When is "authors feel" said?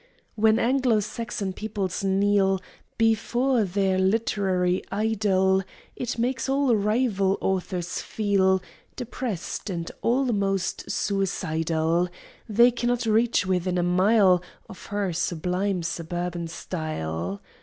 7.39-8.63